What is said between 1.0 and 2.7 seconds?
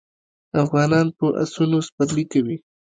په اسونو سپرلي کوي.